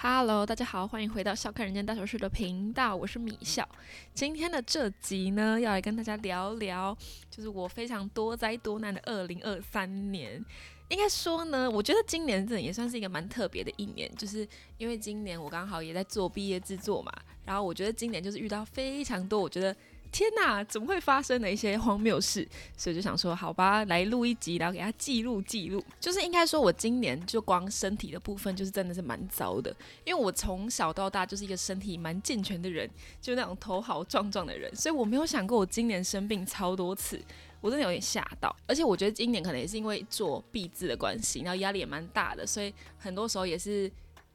[0.00, 3.68] Hello，大家好，欢迎回到笑看人间大小事的频道，我是米笑。
[4.14, 6.96] 今天的这集呢，要来跟大家聊聊，
[7.28, 10.40] 就是我非常多灾多难的二零二三年。
[10.88, 14.46] 应该说呢，我觉得今年这也算是一个蛮特别的一年，就是
[14.76, 17.12] 因为今年我刚好也在做毕业制作嘛，
[17.44, 19.74] 然后我觉得今年就是遇到非常多，我觉得。
[20.10, 22.46] 天哪，怎么会发生的一些荒谬事？
[22.76, 25.82] 所以就想说，好吧，来录一集，然后给他记录记录。
[26.00, 29.74] 就是应该说，我今年就光身体的部分，就是真的是蛮糟的。
[30.04, 32.88] 因为我从小到大就是一个身体蛮健全的人，
[33.20, 37.20] 就那种头好壮壮的人，所以我没有想过我今年生病超多次，
[37.60, 38.54] 我真的有点吓到。
[38.66, 43.90] 而且我觉得今年可能也是因为做毕字的关系，然后压力也蛮大的，所以很多时候也是。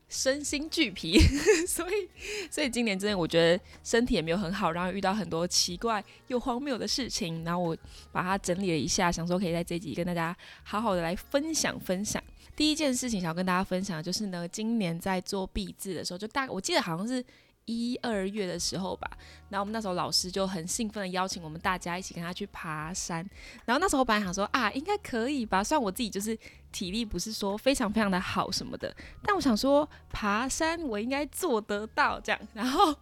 [0.09, 1.19] 身心俱疲，
[1.67, 2.09] 所以
[2.51, 7.77] 所以今年真的我觉得身体也没有很好，然后遇到很多奇怪又荒谬的事情，然后我
[8.11, 12.23] 把它整理了一下，想说可以在这集跟大家好好的来分享分享。
[12.55, 17.23] 第一件事情想要跟大家分享的就是呢，今年在做壁纸的时候，就大概我记得好像是。
[17.65, 19.09] 一二月的时候吧，
[19.49, 23.27] 然后我们那时候老师就很兴奋的邀请我们大家一起跟他去爬山。
[23.65, 26.37] 然后那时候我本来想说啊，应该可以吧，虽然我自己就是
[26.71, 32.41] 体力不是说非常非常的好什么的，但我想说爬山我应该做得到这样。
[32.53, 32.93] 然后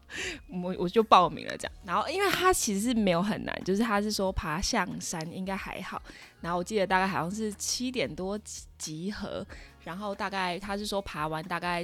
[0.50, 1.74] 我我就报名了这样。
[1.84, 6.02] 然后因为他其实是没有很难，就是他是说爬象山应该还好。
[6.42, 8.40] 然后我记得大概好像是七点多
[8.78, 9.46] 集合，
[9.84, 11.84] 然后大概他是说爬完大概。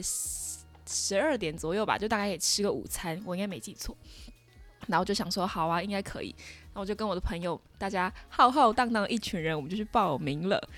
[0.87, 3.95] 十二点左右吧，就大概也吃个午餐，我应该没记错。
[4.87, 6.33] 然后就想说，好啊，应该可以。
[6.67, 10.69] 然后我就跟我的朋友，大家浩浩荡荡一群人，我们就去报名了。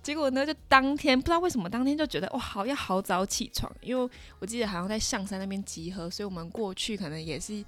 [0.00, 7.64] 结果呢，就当天不知道为什么，当天就觉得哇，好要好早起床，因为我记得好像在象山那边集合，所以我们过去可能也是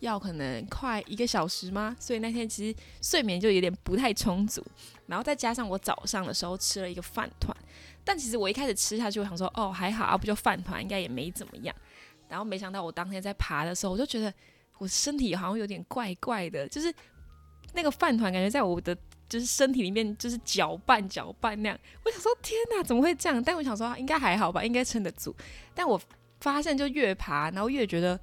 [0.00, 1.94] 要可能快一个小时吗？
[2.00, 4.64] 所以那天其实睡眠就有点不太充足。
[5.06, 7.54] 然后再加上我早上的时候吃了一个饭团。
[8.04, 11.74] 但其实我一开始吃下去，我想说，哦，还好啊，不就饭团，应该也没怎么样。
[12.28, 14.32] 然后没想到我当天在爬的时候，我就觉得
[14.78, 16.92] 我身体好像有点怪怪的，就是
[17.72, 18.96] 那个饭团感觉在我的
[19.28, 21.78] 就是身体里面就是搅拌搅拌那样。
[22.04, 23.42] 我想说，天哪，怎么会这样？
[23.42, 25.34] 但我想说，应该还好吧，应该撑得住。
[25.74, 26.00] 但我
[26.40, 28.20] 发现就越爬，然后越觉得。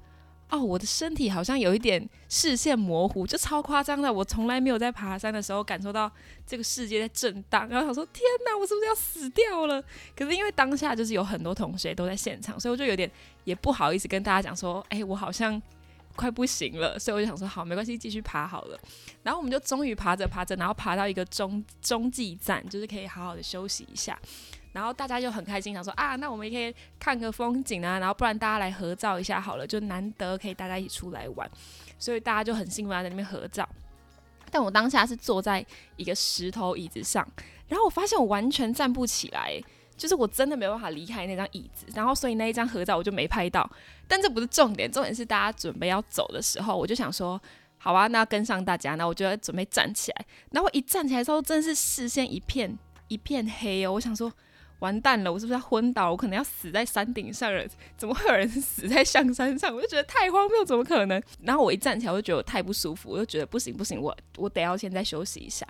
[0.52, 4.12] 哦，我的身体好像有一点视线模糊，就超夸张的。
[4.12, 6.12] 我从来没有在爬山的时候感受到
[6.46, 9.82] 这个世界在震荡，然后想说天哪，我是不是要死掉了？
[10.14, 13.10] 可是因为当下就是有很多同学都在现场，所以我就有点
[13.44, 15.60] 也不好意思跟大家讲说，哎，我好像
[16.16, 16.98] 快不行了。
[16.98, 18.78] 所以我就想说，好，没关系，继续爬好了。
[19.22, 24.18] 然后我们就终于爬着爬着，然后爬到一个中中继站，就是可以好好的休息一下。
[24.72, 31.50] 然后大家就很开心，想说啊，那我们也可以看个风景啊，然后不然大家来合照一下好了，就难得可以大家一起出来玩，
[31.98, 33.68] 所以大家就很兴奋在那边合照。
[34.50, 35.64] 但我当下是坐在
[35.96, 37.26] 一个石头椅子上，
[37.68, 39.58] 然后我发现我完全站不起来，
[39.96, 43.70] 就是我真的没办法离开那张椅子，然后所以那一张合照我就没拍到。
[44.08, 47.40] 但这不是重点，重点是大家准备要走的时候，我就想说，
[47.78, 50.26] 好啊，那要跟上大家，那我就准备站起来。
[50.50, 52.78] 然后一站起来之后，真的是视线一片
[53.08, 54.32] 一片黑哦，我想说。
[54.82, 56.10] 完蛋了，我是不是要昏倒？
[56.10, 57.64] 我可能要死在山顶上了？
[57.96, 59.72] 怎么会有人死在象山上？
[59.72, 61.22] 我就觉得太荒谬，怎么可能？
[61.40, 65.64] 然后我一站起来，我就觉得我太不舒服，我就觉得不行不行，我我得要现在休息一下。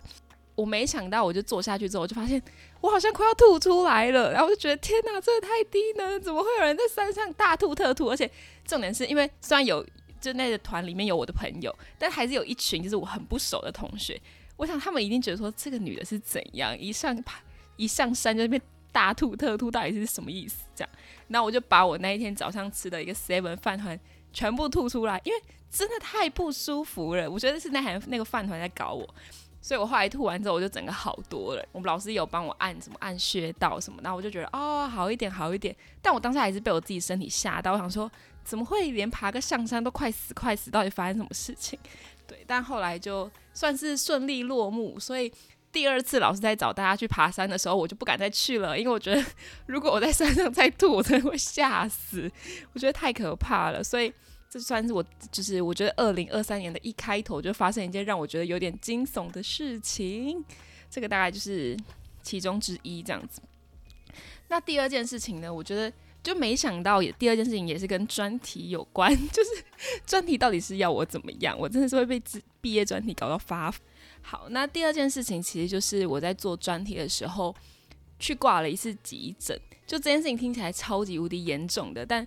[0.54, 2.42] 我没想到，我就坐下去之后，我就发现
[2.80, 4.32] 我好像快要吐出来了。
[4.32, 6.18] 然后我就觉得天哪，这太低了！
[6.18, 8.08] 怎么会有人在山上大吐特吐？
[8.08, 8.30] 而且
[8.64, 9.86] 重点是因为虽然有
[10.20, 14.18] 就那个团里面有我的朋友，但还是有一群就是我很不熟的同学。
[14.56, 17.40] 我想他们一定觉得说这个女的是怎样一上爬
[17.76, 18.60] 一上山就变。
[18.92, 20.66] 大吐特吐到底是什么意思？
[20.74, 20.90] 这样，
[21.28, 23.98] 那我就把我那一天早上吃的一个 seven 饭团
[24.32, 27.28] 全部吐出来，因为真的太不舒服了。
[27.28, 29.08] 我觉得是那还那个饭团在搞我，
[29.62, 31.66] 所以我后来吐完之后，我就整个好多了。
[31.72, 35.74] 我们老师有帮我按什么按穴道什么，然后我就觉得哦好一点好一点。
[36.02, 38.10] 但我当时还是被我自己身体吓到，我想说
[38.44, 40.70] 怎么会连爬个上山都快死快死？
[40.70, 41.78] 到底发生什么事情？
[42.26, 45.32] 对，但后来就算是顺利落幕，所以。
[45.72, 49.24] 第二次老师在找大家去爬山的时候，我就不敢再去了，因为我觉得
[49.66, 52.30] 如果我在山上再吐，我真的会吓死，
[52.74, 53.82] 我觉得太可怕了。
[53.82, 54.12] 所以
[54.50, 60.44] 这算是我就是我觉得二零二三年的一开头就发生一件让我觉得有点惊悚的事情，
[60.90, 61.74] 这个大概就是
[62.22, 63.40] 其中之一这样子。
[64.48, 65.90] 那第二件事情呢，我觉得
[66.22, 69.64] 就没想到，也第二件事情也是跟专题有关，就是
[70.04, 71.58] 专题到底是要我怎么样？
[71.58, 72.22] 我真的是会被
[72.60, 73.72] 毕业专题搞到发。
[74.22, 77.54] 好，那第二件事情其实就是我在做专题的时候
[78.18, 82.26] 去挂了一次急诊，就这件事情听起来超级无敌严重的，但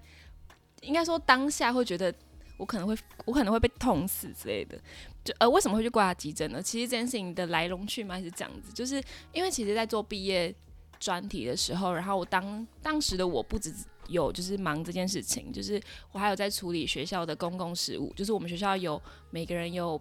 [0.82, 2.14] 应该说当下会觉得
[2.58, 2.96] 我可能会
[3.26, 4.78] 我可能会被痛死之类的。
[5.24, 6.62] 就呃为什么会去挂急诊呢？
[6.62, 9.02] 其实这件事情的来龙去脉是这样子，就是
[9.34, 10.54] 因为其实在做毕业
[11.00, 13.74] 专题的时候，然后我当当时的我不只
[14.08, 15.82] 有就是忙这件事情，就是
[16.12, 19.02] 我还有在处理学校的公共事务，就是我们学校有
[19.32, 20.00] 每个人有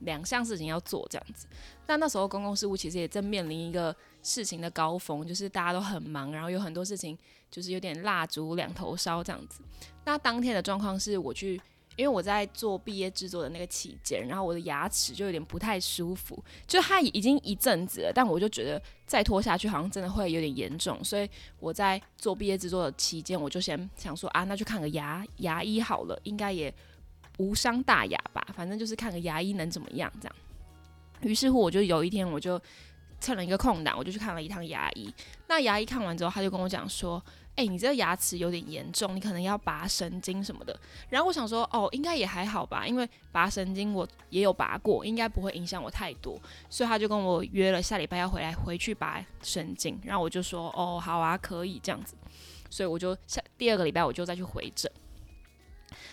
[0.00, 1.46] 两项事情要做这样子。
[1.86, 7.16] 那那时候公共事务其实也正面临一个事情的高峰，就是大家都很忙，然后有很多事情
[7.50, 9.60] 就是有点蜡烛两头烧这样子。
[10.04, 11.60] 那当天的状况是我去。
[11.96, 21.30] 因为我在做毕业制作的那个期间，然后我的牙齿就有点不太舒服，就它已经一阵子了，但我就觉得再拖下去好像真的会有点严重，所以
[21.60, 26.74] 我在做毕业制作的期间，我就先想说啊，那就看个牙牙医好了，应该也
[27.38, 30.36] 无伤大雅吧，反正就是看个牙医能怎么样这样。
[31.22, 32.60] 于是乎，我就有一天我就
[33.20, 35.12] 趁了一个空档，我就去看了一趟牙医。
[35.48, 37.22] 那牙医看完之后，他就跟我讲说。
[37.56, 40.76] 哎，你这个牙齿有点严重，你可能要拔神经什么的。
[41.08, 46.36] 然后我想说，哦，应该也还好吧，因为拔神经我也有拔过，应该不会影响我太多。
[46.68, 49.96] 所以他就跟我约了下礼拜要回来回去拔神经。
[50.02, 52.16] 然后我就说，哦，好啊，可以这样子。
[52.68, 54.90] 所以我就下第二个礼拜我就再去回诊。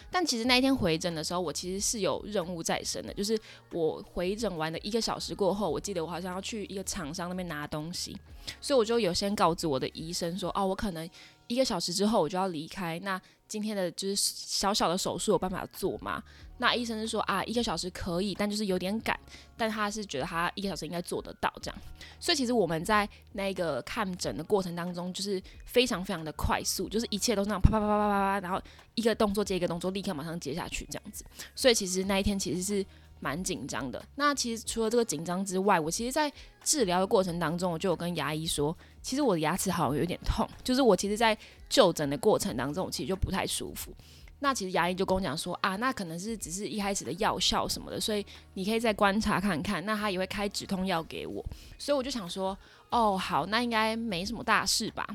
[0.09, 3.39] 但其实那一天回诊的时候，我其实是有任务在身的，就是
[3.71, 8.17] 我回诊完的一个小时过后，我记得我好像要去一个厂商那边拿东西，
[8.59, 11.09] 所以我就有先告知我的医生说，哦，我可能
[11.47, 13.21] 一个小时之后我就要离开，那。
[13.51, 16.23] 今天的就是小小的手术有办法做吗？
[16.57, 19.19] 那医生是说啊，一个小时可以，但就是有点赶。
[19.57, 21.77] 但他是觉得他一个小时应该做得到这样。
[22.17, 28.61] 所以其实我们在那个看诊的过程当中，就是非常非常的快速，就是一切都是那样啪啪啪啪啪啪，然后
[28.95, 31.25] 一个动作接一个动作，立刻马上接下去这样子。
[31.53, 32.85] 所以其实那一天其实是。
[33.21, 34.03] 蛮紧张的。
[34.15, 36.29] 那其实除了这个紧张之外，我其实，在
[36.61, 40.45] 治疗的过程当中，我就有跟牙医说，其实我的牙齿好像有点痛。
[40.63, 41.37] 就是我其实，在
[41.69, 43.93] 就诊的过程当中，我其实就不太舒服。
[44.39, 48.25] 那其实牙医就跟我讲说啊，那可能是只是一开始的药效什么的，所以
[48.55, 49.85] 你可以再观察看看。
[49.85, 51.45] 那他也会开止痛药给我。
[51.77, 52.57] 所以我就想说，
[52.89, 55.07] 哦，好，那应该没什么大事吧。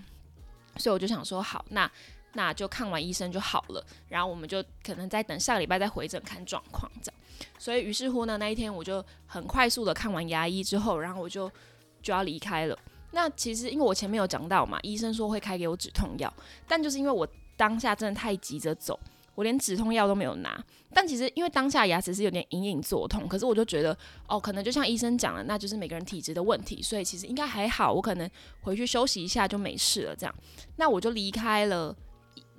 [0.77, 1.91] 所以我就想说，好，那
[2.35, 3.85] 那就看完医生就好了。
[4.09, 7.21] 然后我们就可能再等下个礼拜再回诊看状况这样。
[7.59, 11.51] 所以，于是乎呢，那一天我就很快速的看完牙医之后，然后我就
[12.03, 12.79] 就要离开了。
[13.13, 16.33] 那其实因为我前面有讲到嘛，医生说会开给我止痛药，
[16.69, 18.99] 但就是因为我当下真的太急着走，
[19.35, 20.63] 我连止痛药都没有拿。
[20.93, 23.97] 但其实因为当下牙齿是有点隐隐作痛，可是我就觉得
[24.29, 28.29] 哦，可能就像医生讲的，那就是每个人体质的问题，所以其实应该还好，我可能
[28.63, 30.17] 回去休息一下就没事了。
[30.17, 30.35] 这样，
[30.77, 31.95] 那我就离开了。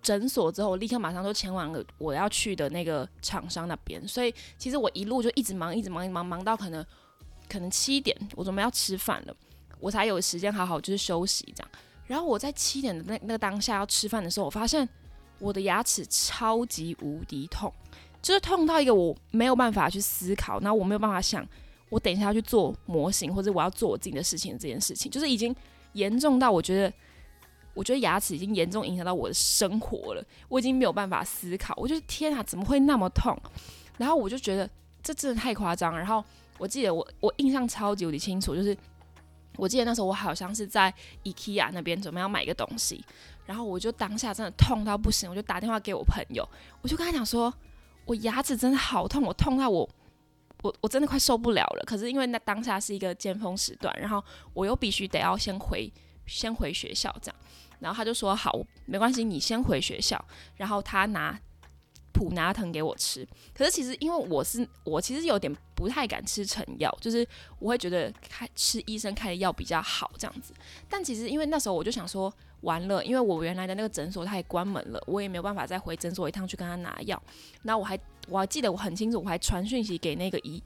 [0.08, 4.08] 诊所之后，我立刻马上就前往了我要去的那个厂商那边。
[4.08, 6.86] 所以其实我一路就一直忙，一直忙一，忙忙到可能
[7.50, 9.36] 可能七点，我准备要吃饭了，
[9.82, 11.70] 我才有时间好好就是休息这样。
[12.06, 14.88] 然后我在七点的那那个当下要吃饭的时候，我发现
[15.40, 17.70] 我的牙齿超级无敌痛，
[18.22, 21.46] 就是痛到一个我没有办法去思考，然后我没有办法想
[21.90, 25.54] 我等一下要去做模型或者我要做我自己的事情这件事情，就是已经
[25.92, 26.94] 严重到我觉得。
[27.78, 31.76] 我觉得牙齿已经严重影响到我的生活了，我已经没有办法思考。
[31.78, 33.40] 我觉得天啊，怎么会那么痛？
[33.98, 34.68] 然后我就觉得
[35.04, 35.96] 这真的太夸张。
[35.96, 36.26] 然后
[36.58, 38.76] 我记得我我印象超级无敌清楚，就是
[39.58, 40.92] 我记得那时候我好像是在
[41.24, 43.06] IKEA 那边准备要买一个东西，
[43.46, 46.48] 然后我就当下真的痛到不行，我就打电话给我朋友，
[46.82, 47.54] 我就跟他讲说，
[48.06, 49.88] 我牙齿真的好痛，我痛到我
[50.64, 51.84] 我我真的快受不了了。
[51.86, 55.92] 可是因为那当下是一个尖峰时段，然后我又必须得要先回
[56.26, 57.40] 先回学校这样。
[57.80, 60.24] 然后他就说好，没关系，你先回学校。
[60.56, 61.40] 然后他拿
[62.12, 63.28] 普拿藤给我吃。
[63.54, 67.28] 可是其实因为我是我其实有点不太敢吃成药，就是
[67.60, 70.54] 我会觉得开吃医生开的药比较好这样子。
[70.90, 77.22] 但其实因为那时候我就想说完了，因为我原来的那个诊所他也关门了，我也没有办法再回诊所一趟去跟他拿药。
[77.62, 80.64] 那我还我还记得我很清楚，我还传讯息给那个医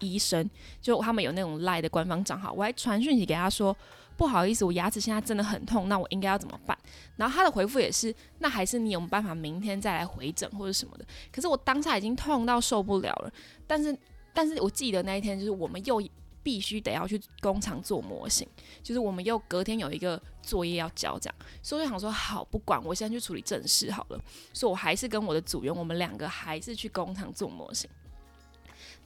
[0.00, 0.50] 医生，
[0.82, 3.76] 就他们有那种赖的官方账号，我还传讯息给他说。
[4.18, 6.76] 不好意思，我牙齿现在真的很痛，那我应该要怎么办？
[7.16, 11.04] 然后他的回复也是，那还是你有办法明天再来回诊或者什么的。
[11.30, 13.32] 可是我当下已经痛到受不了了，
[13.64, 13.96] 但是，
[14.34, 16.02] 但是我记得那一天就是我们又
[16.42, 18.46] 必须得要去工厂做模型，
[18.82, 24.20] 就是我们又隔天有一个作业要交，这样，所以我想说好，不管我现在去处理正事好了，
[24.52, 27.88] 所以我还是跟我的组员，我们两个还是去工厂做模型。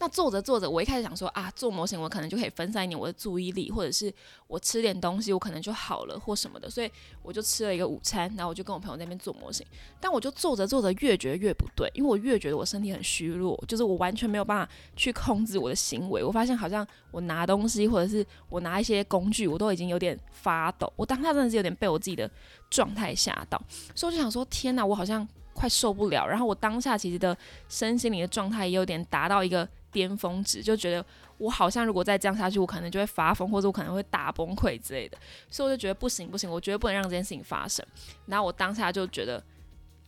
[0.03, 4.13] 那做着做着，我一开始想说啊，做模型我可能就可以分散一点我的注意力，或者是
[4.49, 6.91] 我吃点东西，我可能就好了或什么的，所以
[7.23, 9.65] 我就吃了一个午餐，然后我就跟我朋友那边做模型。
[10.01, 16.25] 但我就做着做着越觉得越不对，因为我越觉得我身体很虚弱，就是我完全没有办法去控制我的行为。
[16.25, 20.93] 我发现好像我拿东西或者是我拿一些工具，我都已经有点发抖。
[20.97, 22.29] 我当下真的是有点被我自己的
[22.69, 23.57] 状态吓到，
[23.95, 26.27] 所以我就想说，天哪，我好像快受不了。
[26.27, 29.69] 然后我当下其实的身心灵的状态也有点达到一个。
[29.93, 31.05] 巅峰值，就觉得
[31.39, 35.17] 我好像如果再这样下去，我可能就会发疯，或者我可能会大崩溃之类的。
[35.49, 37.85] 所以我就觉得不行不行，我绝对不能让这件事情发生。
[38.27, 39.41] 然后我当下就觉得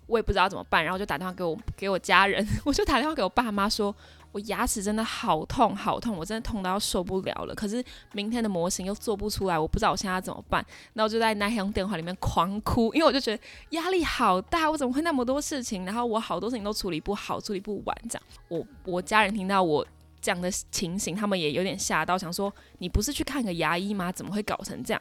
[0.07, 3.95] 我也不知道怎么办，然后就打电话给我给我家人， 我就打电话给我爸妈说。
[4.35, 7.55] 我牙齿真的好痛好痛，我真的痛到受不了了。
[7.55, 10.67] 可是明天的模型又做不出来，我不知道我现在要怎么办。
[10.95, 18.23] 那我就在那通电话里面狂哭，因为我就觉得压力好大，我怎么会那么多事情，然后我好多事情都处理不好，处理不完这样。
[18.49, 19.87] 我我家人听到我
[20.21, 24.11] 这样的情形，他们也有点吓到，想说你不是去看个牙医吗？
[24.11, 25.01] 怎么会搞成这样？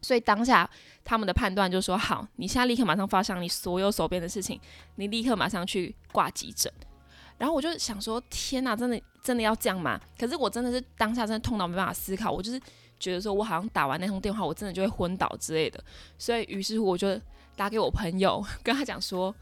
[0.00, 0.66] 所以当下
[1.04, 4.58] 他们的判断就是说：好，你现在立刻马上发上你所有手边的事情，
[4.94, 6.72] 你立刻马上去挂急诊。
[7.38, 10.00] 然后我就想说，天哪，真的真的要这样吗？
[10.18, 12.58] 可是我真的是当下真的痛到没办法思考，我就是
[12.98, 15.82] 觉得说我好像打完那通电话，我真的就会昏倒之类的。
[16.16, 17.20] 所以于是乎我就
[17.54, 19.34] 打给我朋友，跟他讲说，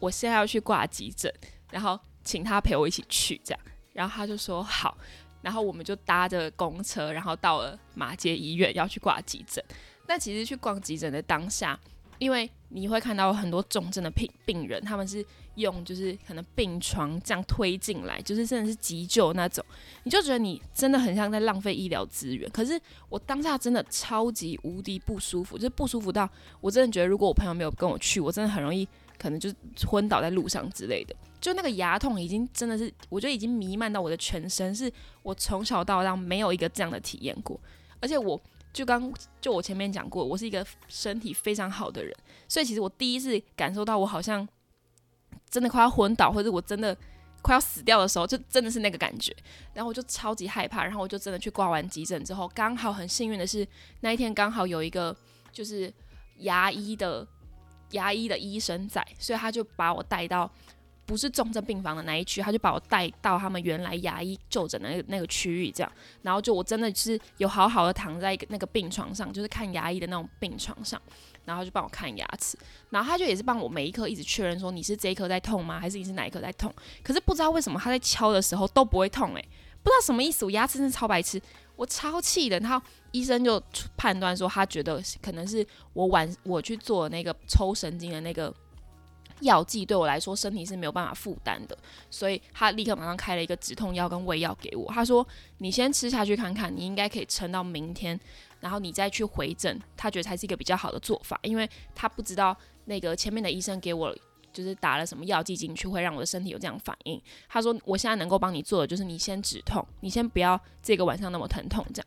[0.00, 1.32] 我现在要去挂急诊，
[1.70, 3.60] 然后请他陪我一起去这样。
[3.92, 4.98] 然后他就说好，
[5.40, 9.62] 然后我们就搭着公车，然后到了马街医院要去挂急诊。
[10.08, 11.78] 那其实去逛急诊的当下，
[12.18, 15.24] 因为你会看到很多重症的病病人，他们是。
[15.60, 19.64] 用就是可能病床这样推进来，就是真的是急救那种，
[20.02, 22.50] 你就觉得你真的很像在浪费医疗资源。
[22.50, 26.28] 可是我当下真的超级无敌不舒服，就是不舒服到
[26.60, 28.86] 我真的觉得，如果我朋友没有跟我去，我真的很容易
[29.18, 29.48] 可能就
[29.86, 31.14] 昏倒在路上之类的。
[31.40, 37.58] 就那个牙痛已经真的是，我觉得已经弥漫到我的全身，是我从小到大没有一个这样的体验过。
[38.00, 38.40] 而且我
[38.72, 42.14] 就刚就我前面讲过，我是一个身体非常好的人，
[42.48, 44.48] 所以其实我第一次感受到我好像。
[45.50, 46.96] 真的快要昏倒，或者我真的
[47.42, 49.34] 快要死掉的时候，就真的是那个感觉。
[49.74, 53.66] 然后我就超级害怕，然后我就真的去挂完急诊之后，刚好很幸运的是
[54.00, 55.14] 那一天刚好有一个
[55.52, 55.92] 就是
[56.38, 57.26] 牙医的
[57.90, 60.50] 牙医的医生在，所以他就把我带到
[61.10, 65.92] 不是重症病房的那一区，他就把我带到他们原来牙医就诊的那个那个区域，这样。
[66.22, 71.02] 然后就我真的是有好好的躺在那个病床上，就是看牙医的那种病床上。
[71.46, 72.56] 然后就帮我看牙齿，
[72.90, 76.72] 然后他就也是帮我每一颗一直确认说你是这一颗在痛吗，还是你是哪一颗在痛？
[77.02, 79.48] 可是不知道为什么他在敲的时候都不会痛，诶，
[79.82, 80.44] 不知道什么意思。
[80.44, 81.42] 我牙齿真的超白痴，
[81.74, 82.60] 我超气的。
[82.60, 83.60] 然后医生就
[83.96, 88.54] 判断说他觉得可能是我晚我去做那个抽神经的那个
[89.40, 91.76] 药剂对我来说身体是没有办法负担的，
[92.10, 94.90] 所以他立刻马上开了一个止痛药跟胃药给我。
[94.92, 95.26] 他说
[95.58, 98.18] 你先吃下去看看，你应该可以撑到明天。
[98.60, 102.54] 然后你再去回诊，他觉得才是一个比较好的做法，因为他不知道
[102.84, 104.14] 那个前面的医生给我
[104.52, 107.18] 就是打了什么药剂进去，会让我的身体有这样反应。
[107.48, 112.06] 他说我现在能够帮你做的就是你先止痛，你先不要这个晚上那么疼痛这样。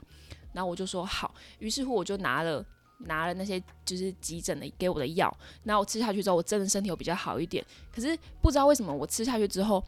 [0.51, 2.63] 然后我就说好，于是乎我就拿了
[3.00, 7.65] 拿了那些就是急诊的给我的药，然后我吃下去之后，我真的身体有比较好一点。
[7.93, 9.83] 可是不知道为什么我吃下去之后。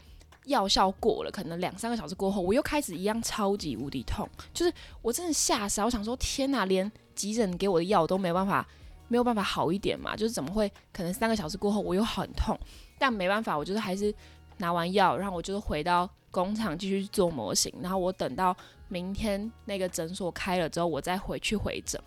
[0.45, 4.71] 药效过了，可能两三个小时过后，我又开始一样超级无敌痛，就是
[5.01, 8.63] 我真的吓死，我想说天哪，连急诊给我的药都没办法，
[9.07, 10.15] 没有办法好一点嘛？
[10.15, 10.71] 就是怎么会？
[10.93, 12.55] 可能三个小时过后我又很痛，
[12.99, 14.13] 但没办法，我就是还是
[14.57, 18.55] 拿完药，然后我就是回到工厂继续做模型，然后我等到
[18.87, 21.99] 明天那个诊所开了之后，我再回去回诊。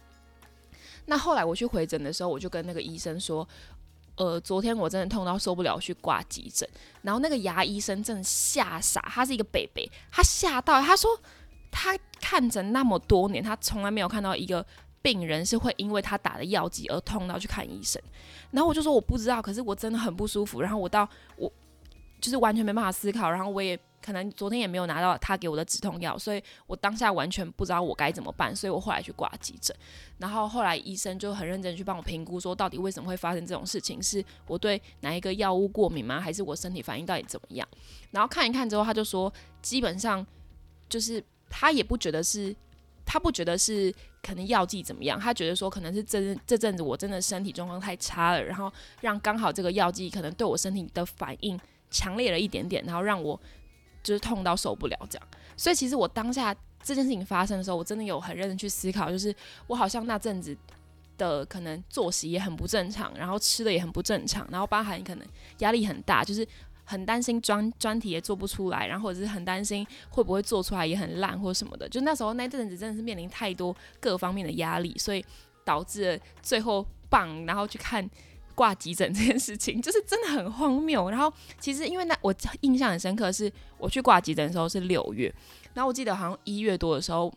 [1.09, 3.47] 那后来我去回诊的时候，我就跟那个医生说。
[4.21, 6.69] 呃，昨天我真的痛到受不了，去挂急诊。
[7.03, 11.09] 然后那个牙医生真吓傻，他是一个北北，他吓到，他说
[11.71, 14.67] 他看诊那么多年，他从来没有看到一个
[15.01, 18.03] 病人是会因为他打的药剂而痛到去看医生。
[18.51, 20.61] 然后我就说我不知道，可是我真的很不舒服。
[20.61, 21.49] 然后我到我
[22.21, 23.79] 就是完全没办法思考，然后我也。
[24.01, 29.77] 可能昨天也没有拿到他给我的止痛药，所以我当下完全不知道我该怎么办，所以我后来去挂急诊，
[30.19, 36.21] 然后后来医生就很认真去帮我评估，说到底为什么会发生这种事情，是我对哪一个药物过敏吗？
[36.21, 37.69] 还是我身体反应到底怎么样？
[38.13, 40.25] 然后看一看之后，他就说基本上
[40.89, 42.55] 就是他也不觉得是，
[43.05, 51.59] 他不觉得是可能药剂怎么样，他觉得说可能是这这阵子我真的身体状况太差了，然后让刚好这个药剂可能对我身体的反应
[51.91, 53.39] 强烈了一点点，然后让我。
[54.09, 59.35] 就是痛到受不了这样，所以其实我当下这件事情发生的时候，我真的有很认真去思考，就是
[59.67, 60.57] 我好像那阵子
[61.19, 65.27] 的可能作息也很不正常，然后吃的也很不正常，然后包含可能
[65.59, 66.47] 压力很大，就是
[66.85, 75.23] 很担心专专题也做不出来，然后或者是很担心会不会做出来也很烂或什么的，就那时候那阵子真的是面临太多各方面的压力，所以
[75.67, 78.09] 导致最后棒，然后去看。
[78.59, 81.09] 挂急诊这件事情就是真的很荒谬。
[81.09, 85.33] 然后其实因为那我印象很深刻，是我去挂急诊的时候是六月，
[85.75, 87.33] 然后我记得好像一月多的时候，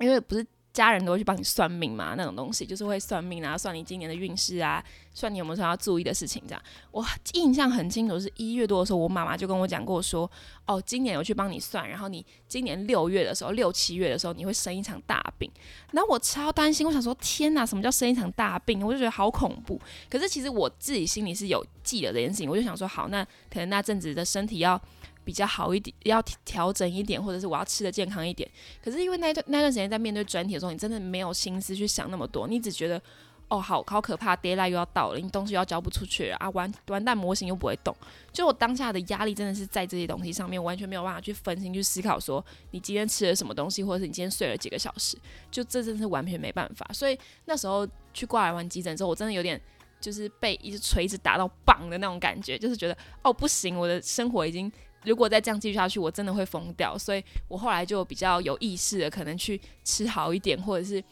[0.00, 6.62] 因为不是家人都会去帮你算命嘛，那种东西就是会算命啊，算你今年的运势啊，算你有没有什么要注意的事情这样。
[6.90, 10.30] 我印象很清楚，是一月多的时候，我妈妈就跟我讲过说，
[10.66, 15.50] 哦，今年有去帮你算，然后你今年六月的时候，六七月的时候你会生一场大病。
[15.90, 18.82] 然后我超担心，我想说天哪，什么叫生一场大病？
[18.84, 19.78] 我就觉得好恐怖。
[20.08, 24.80] 可是其实我自己心里是有记得这件事情，我就想说好，那可能那阵子的身体要。
[25.24, 28.48] 比较好一点，要调整一点，或者是我要吃的健康一点。
[28.82, 33.00] 可是因为那段那段时间在面对专题的时候，你真的没有心思去想那么多，你只觉得
[33.48, 37.94] 哦，好好可怕，deadline 又要到了，你东西又要交不出去啊，完完蛋，模型又不会动。
[38.32, 45.18] 就我当下的压力真的是在这些东西上面，完全没有办法去分心去思考说你今天吃了什么东西，或者是你今天睡了几个小时，
[45.50, 46.88] 就这真是完全没办法。
[46.94, 49.60] 所以那时候去挂完急诊之后，我真的有点
[50.00, 54.72] 就是被一只锤子打到棒的那种感觉，就是觉得哦不行，我的生活已经。
[55.04, 56.96] 如果再这样继续下去，我真的会疯掉。
[56.96, 61.02] 所以我后来就比较有意识的，可能去吃好一点，或者是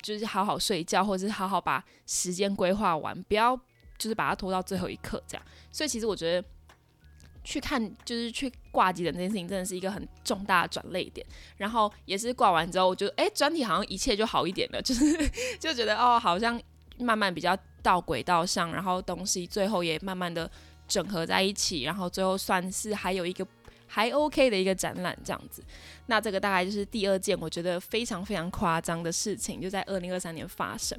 [0.00, 3.54] 就是好好睡觉，或者是好好把时间规划完，不要
[3.98, 5.46] 就是把它拖到最后一刻这样。
[5.70, 6.48] 所以其实我觉得
[7.44, 11.26] 去看就是去挂急诊这件事情，真的是一个很重大的转泪点。
[11.56, 15.28] 然后也是挂完之后，我觉得哎，整体好像一切就好一点了，就是
[15.58, 16.60] 就觉得哦，好像
[16.98, 20.50] 慢慢比较到轨道上，然后东西最后也慢慢的。
[20.86, 23.46] 整合在一起，然后最后算是还有一个
[23.86, 25.62] 还 OK 的一个展览这样子。
[26.06, 30.98] 那这个大概就是第二件我觉得非常非常夸张的事情，就在二零二三年发生。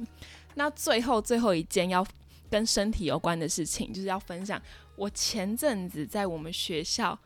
[0.54, 2.06] 那最后最后一件要
[2.50, 4.60] 跟身体有关的事情，就是要分享
[4.96, 7.18] 我前阵子在我们学校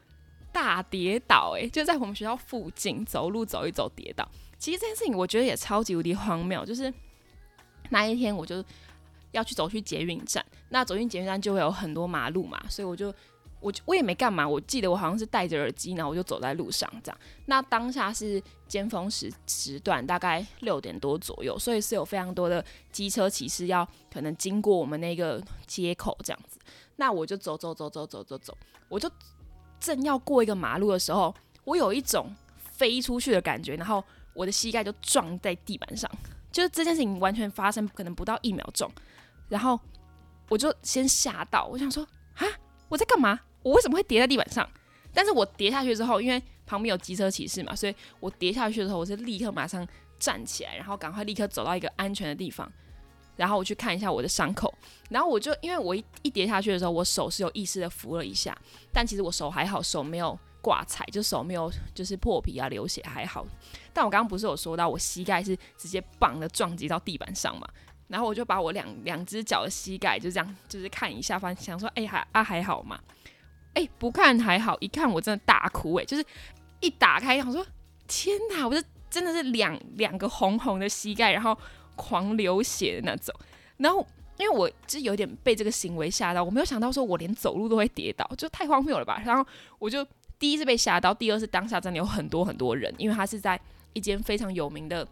[0.53, 4.29] 大跌倒，诶，就在我们学校附近走路走一走跌倒。
[4.59, 6.93] 其实这件事情我觉得也超级无敌荒谬，就是
[7.91, 8.65] 那一天我就。
[9.33, 13.13] 要去走去捷运站，那走进捷运站就会有很多马路嘛，所以我就
[13.61, 17.19] 我我也没干嘛，我记得我好像是戴着耳机，然后我就走在路上这样。
[17.47, 26.59] 那当下是尖峰时时段，大概六点多左右，所以是有非常多的机车骑士要可能经过我们那个街口这样子。
[26.97, 28.57] 那我就走走走走走走走，
[28.89, 29.11] 我就
[29.81, 31.35] 正要过一个马路的时候，
[31.65, 36.11] 我有一种飞出去的感觉，然后我的膝盖就撞在地板上，
[36.51, 38.91] 就是这件事情完全发生可能不到一秒钟。
[39.53, 39.79] 然后
[40.49, 42.03] 我就先吓到，我想说
[42.37, 42.47] 啊，
[42.89, 43.39] 我在干嘛？
[43.63, 44.67] 我为什么会跌在地板上？
[45.13, 49.87] 但是我跌下去之后，因为旁边有机车骑士嘛，所以我跌下去的时候，我是立刻马上
[50.19, 52.67] 站起来，然后赶快立刻走到一个安全的地方，
[53.37, 54.73] 然后我去看一下我的伤口。
[55.11, 58.57] 然后我就因为我一一跌下去的时候，我手是有意识的扶了一下，
[58.91, 63.47] 但其实我手还好，手没有挂彩，就手没有就是破皮啊流血还好。
[63.93, 67.69] 但我刚刚不是有说到我膝盖是直接棒的撞击到地板上嘛？
[68.13, 73.01] 然后我就把我两两只脚的膝盖就这样，就是看一下，反想说，哎还啊还好嘛，
[73.73, 76.23] 哎不看还好，一看我真的大哭哎，就是
[76.81, 77.67] 一打开，想说
[78.07, 81.57] 天哪，我就真的是两两个红红的膝盖，然后
[81.97, 83.35] 狂流血的那种。
[83.79, 89.23] 然后因为我就是有点被这个行为吓到，我没有想到说我连走路都会跌倒，就太荒谬了吧。
[89.25, 89.47] 然后
[89.79, 90.07] 我就
[90.39, 93.59] 第一次被吓到，第二是当下真的有很多很多人，因为他是在
[93.95, 95.09] 一间非常有名的。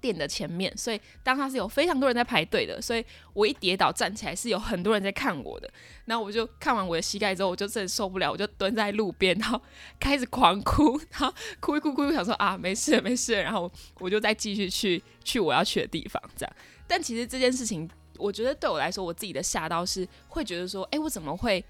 [0.00, 5.70] 店的前面，所以当他是有非常多人在排队的，所以我一跌倒站起来是有很多人在看我的。
[6.06, 9.60] 然后我就看完我的膝盖之后，我就真的受不了，我就蹲在路边，然后
[10.00, 16.56] 开始狂哭，然后哭一哭哭，想说啊没事没事，然后我就再继续去去我要去的地方，这样。
[16.86, 21.64] 但其实这件事情，我觉得对我来说，我自己的吓到是会觉得说，哎，我怎么会？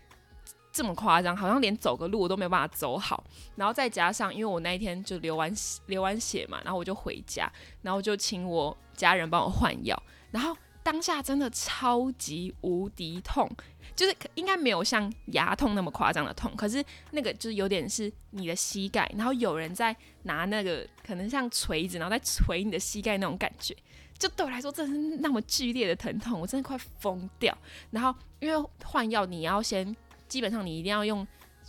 [0.73, 3.25] 这么夸张，好像连走个路我都没有办法走好，
[3.57, 5.53] 然后再加上，因为我那一天就流完
[5.87, 7.51] 流完血嘛，然后我就回家，
[7.83, 13.51] 然后就请我家人帮我换药，然后当下真的超级无敌痛，
[13.97, 23.77] 就是应该没有像牙痛那么夸张的痛，可是那个就是有点是你的膝盖，然后有人在拿那个可能像锤子，然后在锤你的膝盖那种感觉，
[24.17, 27.57] 就对我来说真是那么剧烈的疼痛，我真的快疯掉。
[27.91, 29.97] 然后因为换药你要先。
[30.31, 31.27] 基本上你一定要用，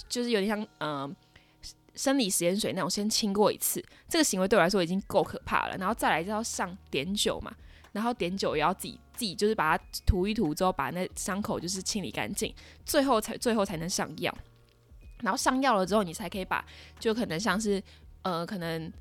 [0.08, 1.14] 就是有点像嗯
[1.96, 3.84] 生理食盐水那种，先清过一次。
[4.08, 7.54] 这个行为对我来说已经够可怕了，然后再来就要上碘酒嘛，
[7.92, 12.54] 然后碘酒也要自己自己就是把它涂一涂之后，把那伤口就是清理干净，
[12.86, 14.34] 最后才最后才能上药。
[15.22, 16.64] 然后上药了之后，你才可以把
[17.00, 17.84] 就可能像是
[18.22, 18.92] 呃可能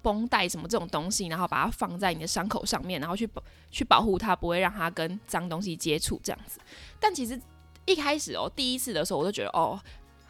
[0.00, 6.58] 绷带什么这种东西，然后把它放在你的伤口上面，然后去保去保护它，不会让它跟脏东西接触这样子。
[6.98, 7.38] 但其实。
[7.86, 9.80] 一开始哦，第一次的时候我都觉得哦，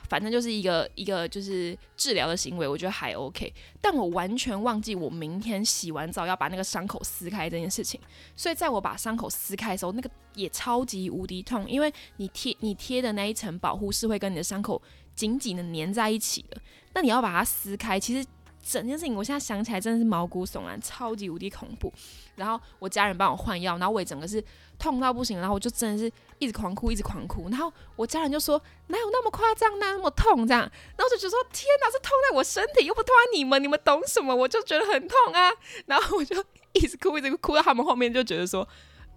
[0.08, 3.52] 反正就是一个一个就是治疗的行为，我觉得还 OK。
[3.80, 8.00] 但我完全忘记我明天洗完澡要把那个伤口撕开这件事情。
[8.34, 14.80] 所以在我把伤口撕开的时候，那个也超级无敌痛，因为你贴你贴的那一层保护是会跟你的伤口
[15.14, 16.56] 紧紧的粘在一起的。
[16.94, 18.26] 那你要把它撕开，其实
[18.62, 21.92] 整件事情我现在想起来真的是毛骨悚然，超级无敌恐怖。
[22.36, 24.42] 然后我家人帮我换药，然后我也整个是
[24.78, 27.48] 痛到不行，然后我就真的是一直狂哭，一直狂哭。
[27.50, 30.62] 然后我家人就说：“哪有那么夸张，呢那么痛？”这样，
[30.96, 35.50] 然后我就觉得说：“天哪，是痛在我身体，又不痛在你们，你们懂什么？”我就觉得很痛啊。
[35.86, 36.42] 然后我就
[36.72, 38.66] 一直哭，一直哭到他们后面就觉得说：“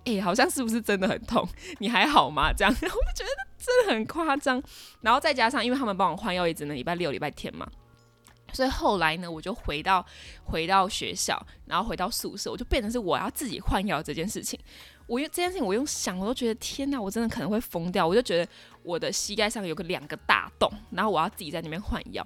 [0.06, 1.48] 哎，好像是不是真的很痛？
[1.80, 4.62] 你还好吗？”这样，然 后我就觉得真的很夸张。
[5.02, 7.66] 然后再加上，因为他们帮我换药，也只能礼拜六、礼拜天嘛。
[8.54, 10.06] 所以后来呢，我就回到
[10.46, 14.58] 回到学校，然后回到宿舍，我就变成是我要自己换药这件事情。
[15.06, 18.08] 我用这件事情，我用想，我都觉得天哪，我真的可能会疯掉。
[18.08, 18.50] 我就觉得
[18.84, 22.26] 我的膝盖上有个两个大洞，然后我要自己在那边换药。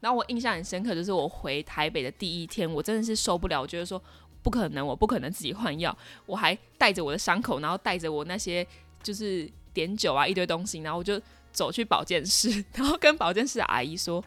[0.00, 4.00] 然后我印象很深刻，就是我回台北的第一天，我真的是受不了，我觉得说
[4.42, 5.96] 不可能，我不可能自己换药。
[6.26, 8.66] 我还带着我的伤口，然后带着我那些
[9.02, 11.18] 就是碘酒啊一堆东西，然后我就
[11.50, 14.22] 走去保健室，然后跟保健室的阿姨说。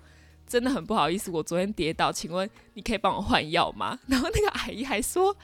[0.47, 3.97] 真的很不好意思，我昨天跌倒，请问你可以帮我换药吗？
[4.07, 5.35] 然后那个阿姨还说，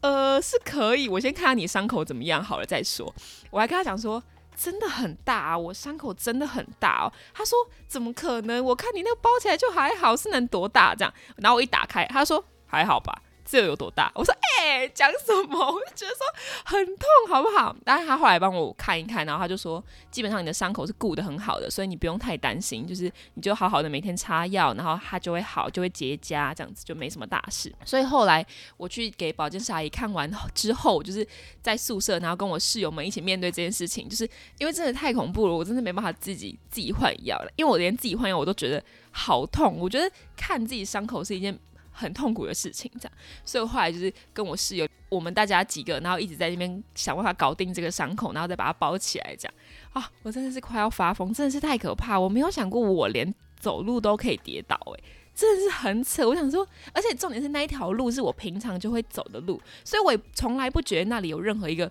[0.00, 3.14] 呃，是可以，我先看看你伤口怎么样好了再说。
[3.50, 4.22] 我还跟她讲说，
[4.56, 7.12] 真的很大啊，我伤口真的很大哦。
[7.34, 8.64] 她说怎么可能？
[8.64, 11.12] 我看你那个包起来就还好，是能多大这样？
[11.36, 13.22] 然后我一打开，她说还好吧。
[13.44, 14.10] 这有多大？
[14.14, 15.58] 我说，哎，讲什么？
[15.60, 16.24] 我就觉得说
[16.64, 17.76] 很痛，好不好？
[17.84, 27.70] 但是他后来帮我看一看，然后他就说，基本上你的伤口是顾得很好的，所以你不用太担心，就是你就好好的每天擦药，然后它就会好，就会结痂，这样子就没什么大事。
[27.84, 28.44] 所以后来
[28.76, 31.26] 我去给保健师阿姨看完之后，就是
[31.60, 34.28] 在宿舍，然后跟我室友们一起面对这件事情，就是
[34.58, 41.58] 因为真的太恐怖了，我真的没办法自己自己换药了，因为我连自己换药我都觉得好痛，我觉得看自己伤口是一件。
[41.94, 43.12] 很痛苦的事情，这样，
[43.44, 49.54] 所以我后来就是跟我室友，我们大家几个，然后一直在那边想办法搞定这个伤口，然后再把它包起来，这样
[49.92, 55.04] 啊，我真的是快要发疯，真的是太可怕，我没有想过我连走路都可以跌倒，诶，
[55.34, 56.28] 真的是很扯。
[56.28, 61.90] 我想说，而且重点是那一条路是我平常就会走的路，所以我也从来不觉得那里有任何一个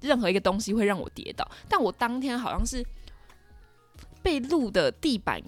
[0.00, 2.82] 任何一个东西会让我跌倒，但我当天好像是
[4.22, 5.42] 被路的地板。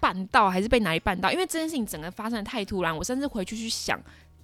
[0.00, 1.30] 绊到还是被哪里绊到？
[1.32, 4.00] 因为这件事情整个发生的太突然，我甚至回去去想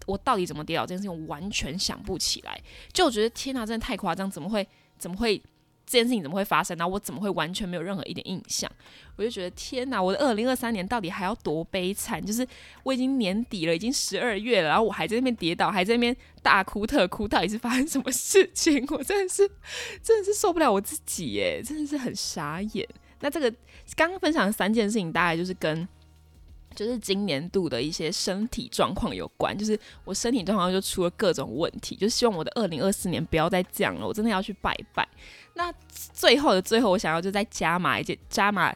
[0.07, 2.61] 我到底怎么跌倒这件事情，我完全想不起来。
[2.93, 4.67] 就我觉得天哪，真的太夸张，怎么会？
[4.99, 5.43] 怎么会？
[5.87, 6.75] 这件事情怎么会发生？
[6.79, 8.71] 然后我怎么会完全没有任何一点印象？
[9.17, 12.25] 我就觉得天哪，我的二零二三年到底还要多悲惨？
[12.25, 12.45] 就是
[12.85, 18.83] 我已经年底了，已经十二月了，然后我还在那边跌倒，还在那边大哭特哭，到底是发生什么事情？
[18.89, 19.47] 我真的是
[20.03, 22.89] 真的是受不了我自己耶，真的是很傻眼。
[23.25, 23.51] 那这个
[23.97, 25.89] 刚刚分享的三件事情，大概就是跟
[26.75, 29.57] 就是今年度的一些身体状况有关。
[29.57, 34.07] 就是我身体状况就出了各种问题，就希望我的二零二四年不要再这样了。
[34.07, 35.09] 我真的要去拜拜。
[35.55, 38.71] 那最后的最后，我想要就再加码一件，加码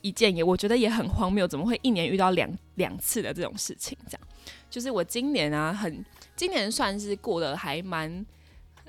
[0.00, 3.96] 一件也我觉得也很荒谬，怎么会一年遇到两两次的这种事情？
[4.10, 4.20] 这样
[4.68, 8.26] 就是我今年啊，很今年算是过得还蛮。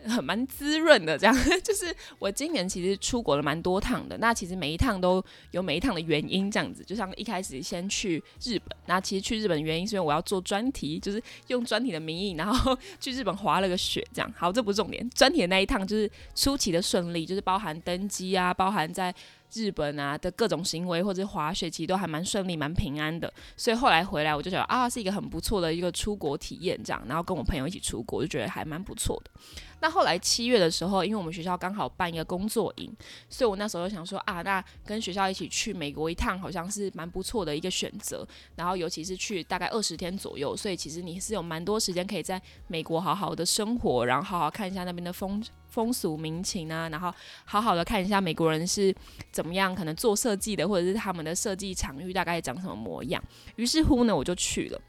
[0.09, 4.17] 很蛮滋润的，这样 就是我今年其实出国了蛮多趟的。
[4.17, 14.33] 那其实每一趟都有每一趟的原因，这样子就像一开始先去日本，那其实去日本的原因是因为我要做专题，就是用专题的名义，然后 去日本滑了个雪，这样。
[14.37, 19.13] 好，这不是重点，专题的那一趟就是出奇的顺利，就是包含登机啊，包含在。
[19.53, 23.31] 日本啊的各种行为或者滑雪，其实都还蛮顺利、蛮平安的。
[23.55, 27.01] 所以后来回来，我就觉得啊，是一个很不错的一个出国体验，这样。
[27.07, 29.31] 然后跟我朋友一起出国，就觉得还蛮不错的。
[29.79, 32.89] 那后来七月的时候，因为我们学校刚好办一个工作营，
[33.29, 38.25] 所以我那时候就想说啊，那跟学校一起去美国一趟，好像是蛮不错的一个选择。
[38.55, 45.43] 然后尤其是去大概二十天左右，所以其实你是有蛮多时间可以在美国好好的生活，然后好好看一下那边的风。
[45.73, 47.12] 风俗民情啊，然后
[47.45, 48.95] 好好的看一下美国人是
[49.31, 53.21] 怎么样，可能做设计的，或者是他们的设计场域大概长什么模样。
[53.55, 54.79] 于是乎呢，我就去了。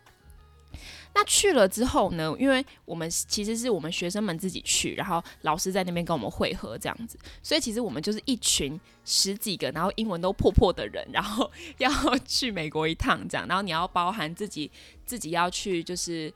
[1.14, 11.90] 那去了之后呢，因为我们其实是我们学生们自己去，然后老师在那边跟我们会合这样子，所以其实我们就是一群十几个，然后英文都破破的人，然后要
[12.26, 14.70] 去美国一趟这样，然后你要包含自己
[15.06, 16.30] 自己要去就是。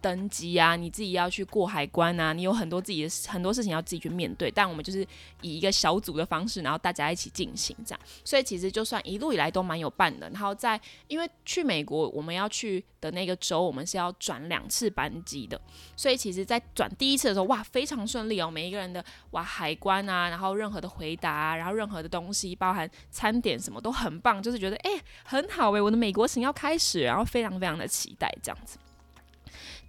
[0.00, 4.50] 登机啊，你自己要去过海关啊，你有很多自己的很多事情要自己去面对。
[4.50, 5.06] 但我们就是
[5.42, 8.00] 以一个小组的方式，然后大家一起进行这样。
[8.24, 10.28] 所以其实就算一路以来都蛮有伴的。
[10.30, 15.60] 然后在因为去美国我们要去的那个州，我们是要转两次班机的。
[15.96, 18.50] 所以其实，在转第一次的时候，哇，非常顺利哦。
[18.50, 24.90] 每一个人的哇海关啊，然后任何的回答，然后任何的东西，包含餐点什么都很棒，就是觉得哎
[25.24, 28.78] 很好哎，我的美国行要开始，然后非常非常的期待这样子。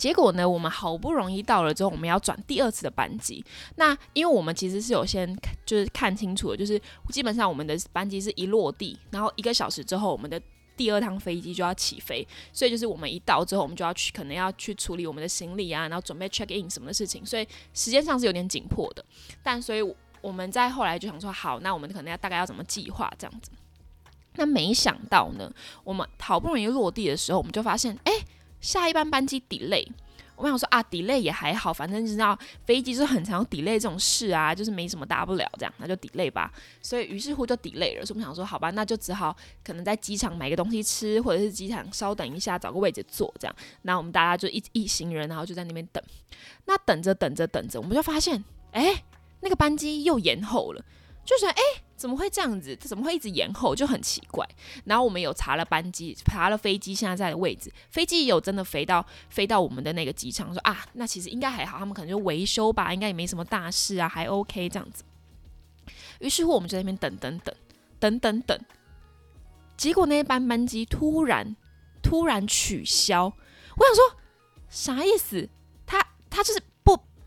[0.02, 3.46] 结果呢，我们好不容易到了之后，我们要转第二次的班机。
[3.76, 5.32] 那因为我们其实是有先
[5.64, 10.42] 就是看清楚的，就是基本上我们的班机是一落地，然后一个小时之后，我们的。
[10.78, 19.06] 第二趟飞机就要起飞，所以就是我们一到之后，我们就要去可能要去处理我们的行李啊，然后准备 check in 什么的事情，所以时间上是有点紧迫的。
[19.44, 19.82] 但所以
[20.22, 23.52] 我们在后来就想说，好，那我们可能要大概要怎么计划这样子。
[24.38, 28.14] 那没想到呢，我们好不容易落地的时候，我们就发现，哎，
[28.62, 29.86] 下一班班机 delay。
[30.38, 36.52] 我想说啊，delay 也还好，反正知道飞机是很常 delay 这种事啊，就是没什么大不了，这样那就 delay 吧。
[36.82, 38.04] 所以于是乎就 delay 了。
[38.04, 43.56] 所以我们想说，好吧，那就只好可能在机场买个东西吃，或者是机场稍等一下，找个位置坐这样。
[43.84, 46.04] 那我们大家就一一行人，然后就在那边等。
[46.65, 49.04] 那等着等着等着，我们就发现，哎，
[49.41, 50.84] 那个班机又延后了。
[51.24, 51.62] 就说哎，
[52.02, 52.76] 怎么会这样子？
[52.78, 53.76] 怎么会一直延后？
[53.76, 54.44] 就很奇怪。
[54.86, 65.04] 然后我们有查了班机，查了飞机现在在的位置，飞机有真的飞到飞到我们的那个机场，说啊，那其实应该还好，他们可能就维修吧，应该也没什么大事啊，还 OK 这样子。
[66.20, 67.54] 于是乎，我们就在那边等等等
[68.00, 68.60] 等等等，
[69.78, 71.56] 结果那班班机突然
[72.02, 73.26] 突然取消。
[73.26, 74.20] 我想说
[74.70, 75.48] 啥意思？
[75.86, 76.60] 他他就是。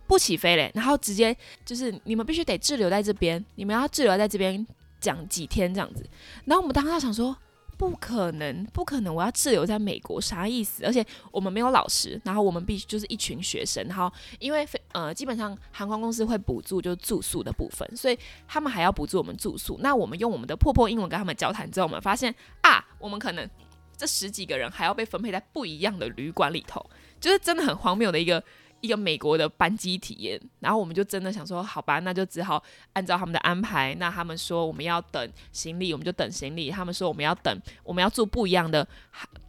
[0.07, 4.67] 不起飞嘞，然后直接就是你们必须得滞留在这边，你们要滞留在这边
[5.01, 6.05] 讲几天这样子。
[6.45, 7.37] 然后我们当时想说，
[7.77, 10.85] 不可能，不可能，我要滞留在美国，啥意思？
[10.85, 19.79] 而且我们没有老师，然后我们必须就是一群学生，然后因为呃基本上航空公司会补助就住宿的部分，所以他们还要补助我们住宿。
[19.81, 23.49] 那我们用我们的破破英文跟他们交谈之后，我们发现啊，我们可能
[23.97, 26.85] 这十几个人还要被分配在不一样的旅馆里头，
[27.19, 28.43] 就是真的很荒谬的一个。
[28.81, 33.95] 一个美国的班机体验，然后我们就真的想说，好吧，那就只好按照他们的安排。
[33.95, 38.87] 那他们说我们要等行李，我们就等行李；他们说我们要等，我们要住不一样的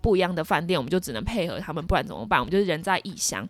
[0.01, 2.39] 不一样的饭店，我们就只能配合他们，不然怎么办？
[2.39, 3.47] 我们就是人在异乡，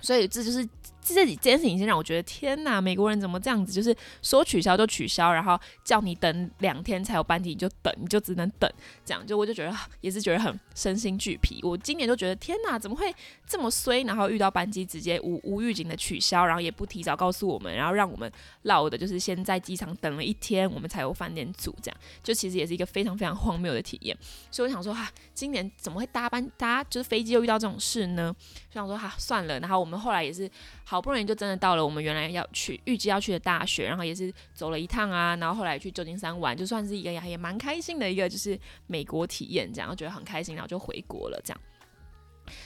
[0.00, 0.68] 所以这就是。
[1.04, 3.72] 这几件事情先让我觉得天哪，美国人怎么这样子？
[3.72, 8.70] 就是说取消就取消，然后叫你等两天才有班机，你就等，你就只能等。
[9.04, 11.58] 这样就我就觉得也是觉得很身心俱疲。
[11.62, 13.12] 我今年就觉得天哪，怎么会
[13.46, 14.04] 这么衰？
[14.04, 18.30] 然后遇到班机直接无无预警的取消，然后也不提早告诉我们，然后让我们
[18.62, 21.74] 落的就是先在机场等了一天，我们才有饭店住。
[21.82, 24.16] 这样就其实也是一个非常非常荒谬的体验。
[24.52, 28.32] 所以我想说哈，今年怎么会搭班搭就是飞机又遇到这种事呢？
[28.70, 29.58] 就想说哈算了。
[29.58, 30.48] 然后我们后来也是。
[30.92, 41.58] 好不容易就真的到了我们原来要去预计要去的大学，然后也是走了一趟啊，然后后来去旧金山玩，就算是一个也蛮开心的一个就是美国体验，这样觉得很开心，然后就回国了这样。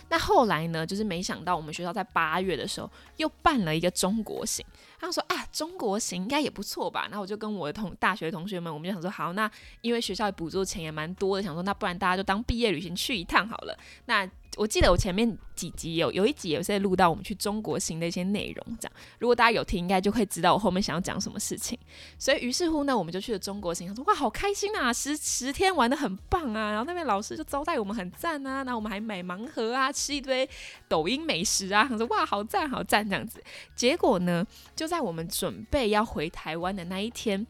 [0.08, 4.66] 那后来呢，就是没想到我们学校在八月的时候又办了一个中国行，
[4.98, 9.48] 他说啊中国行应该也不错吧，那我就跟我的同大学同学们，我们就想说好，那
[9.82, 14.28] 因为学校补助钱也蛮多的，想说那不然大家就当毕业旅行去一趟好了，那。
[14.56, 21.78] 我记得我前面几集有有一集有在录到我们去中国行的一些内容，这样如果大家有听，应该就会知道我后面想要讲什么事情。
[22.18, 30.48] 所以于是乎呢，我们就去了中国行，他说哇好开心啊，十十天玩的很棒啊，然后那边老师就招待我们很赞啊，然后我们还买盲盒啊，吃一堆
[30.88, 33.42] 抖音美食啊，他说哇好赞好赞这样子。
[33.74, 37.46] 结果呢，就在我们准备要回台湾的那一天。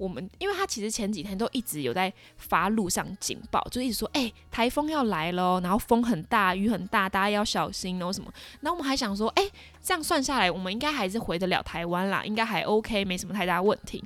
[0.00, 8.32] 我们，因为他其实前几天都一直有在发路上警报，就一直说，哎，台风要来了，然后风很大，雨很大，大家要小心，然后什么。
[8.62, 9.46] 然后我们还想说，哎，
[9.82, 14.02] 这样算下来，我们应该还是回得了台湾啦，应该还 OK，没什么太大问题。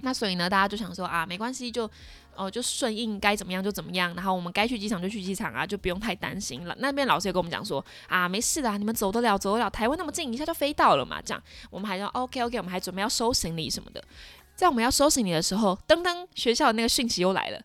[0.00, 1.90] 那所以呢，大家就想说啊，没关系，就
[2.36, 6.76] 哦，就顺应该怎么样就怎么样，然后我们该去机场就去机场啊，就不用太担心了。
[6.78, 11.20] 那边老师也跟我们讲说，啊，没事的，你们走得了，走得了，台湾那么近，一下就飞到了嘛。
[11.20, 14.00] 这样，我们还说 OK OK，我们还准备要收行李什么的。
[14.58, 17.62] 在我们要收拾你的时候，噔噔，学校的那个讯息又来了，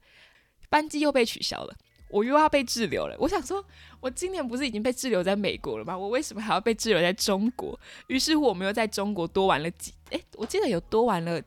[0.69, 1.75] 班机又被取消了，
[2.07, 3.17] 我又要被滞留了。
[3.17, 3.65] 我想说，
[3.99, 5.97] 我今年不是已经被滞留在美国了吗？
[5.97, 7.79] 我为什么还要被滞留在中国？
[8.05, 11.41] 于是乎，我们又在中国多玩了几，诶，我记得有多玩了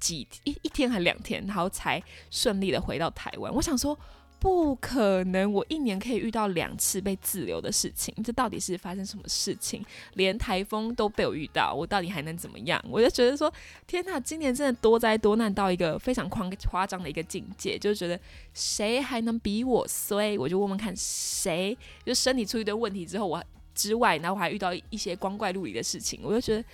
[0.00, 3.52] 几一一天还两天，然后才顺利的回到台湾。
[3.52, 3.98] 我想说。
[4.38, 9.84] 不可能，我一年可以遇到两次被滞留的事情，这到底是发生什么事情？
[10.14, 12.82] 连台风都被我遇到，我到底还能怎么样？
[12.88, 13.52] 我就觉得说，
[13.86, 18.18] 天呐，今年真的多灾多难到一个非常夸夸张的一个境界，就觉得
[18.54, 20.38] 谁还能比我衰？
[20.38, 23.42] 我就问问看，谁就身体出一堆问题之后，我
[23.74, 26.64] 之外，然后我还遇到一些光怪陆离的事情，我就觉得。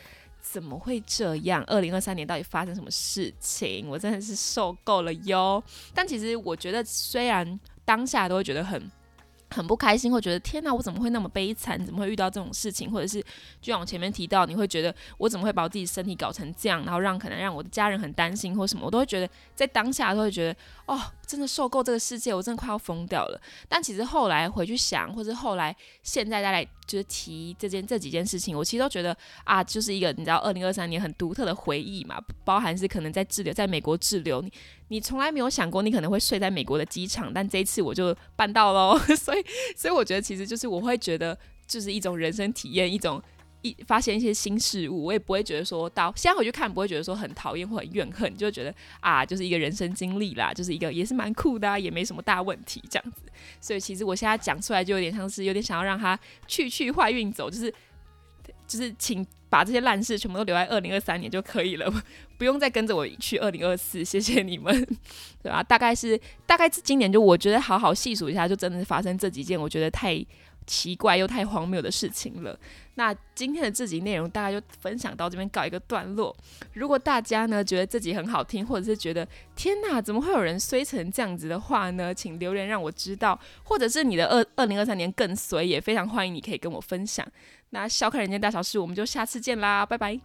[0.43, 1.65] 怎么会这样？
[1.67, 3.89] 二零二三年到底发生什么事情？
[3.89, 5.63] 我真的是受够了哟！
[5.95, 8.91] 但其实我觉得，虽然当下都会觉得很。
[9.53, 11.79] 很不开心，会觉得天哪，我怎么会那么悲惨？
[11.85, 12.91] 怎么会遇到这种事情？
[12.91, 13.21] 或者是
[13.61, 18.87] 就像我前面提到，你会觉得我怎么会把我自己身体搞成这样，然后让可能让我的家人很担心或什么？
[18.87, 23.41] 我都会觉得在当下都会觉得哦，真的受够这个世界，我真的快要疯掉了。
[23.69, 34.53] 但其实后来回去想，或者后来现在再来就是提这件这几件事情，我其实都觉得啊，就是一个你知道，二零二三年很独特的回忆嘛，包含是可能在滞留在美国滞留你。
[34.93, 38.99] 你从来没有想过你可能会睡在美国的机场，但这一次我就办到喽。
[39.17, 39.43] 所以，
[39.75, 43.19] 所以我觉得其实就是我会觉得就是一种人生体验，一种
[43.63, 53.23] 一发现一些新事物，我也不会觉得说到现在回去看不会觉得说很讨厌或很怨恨，就觉得啊就是一个人生经历啦，就是一个也是蛮酷的，也没什么大问题这样子。
[53.63, 57.73] 所以其实我现在讲出来就有点像是有点想要让他去去坏运走，就是
[58.69, 59.27] 就是请。
[59.53, 61.93] 把这些烂事全部都留在二零二三年就可以了，
[62.39, 64.03] 不用再跟着我去二零二四。
[64.03, 64.75] 谢谢你们，
[65.45, 65.63] 对吧？
[65.63, 70.25] 大概是大概是今年就我觉得好好细数一下，就真的是发生这几件我觉得太
[70.67, 72.59] 奇怪又太荒谬的事情了。
[72.95, 76.35] 那今天的这集内容大概就分享到这边告一个段落。
[76.73, 82.15] 如果大家呢觉得自己很好听，或者是觉得天哪，怎么会有人衰成这样子的话呢？
[82.15, 87.27] 请留言让我知道，或者是你的二二零二三年更衰，也非常欢迎你可以跟我分享。
[87.75, 90.21] 那笑看人间大小事，我们就下次见啦，拜拜。